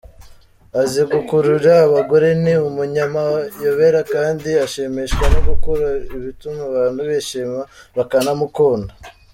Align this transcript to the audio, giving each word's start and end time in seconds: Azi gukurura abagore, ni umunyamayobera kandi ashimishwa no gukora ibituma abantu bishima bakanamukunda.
Azi 0.81 1.01
gukurura 1.13 1.71
abagore, 1.87 2.27
ni 2.43 2.53
umunyamayobera 2.67 3.99
kandi 4.13 4.49
ashimishwa 4.65 5.25
no 5.33 5.39
gukora 5.49 5.87
ibituma 6.15 6.61
abantu 6.69 7.01
bishima 7.09 7.59
bakanamukunda. 7.97 8.91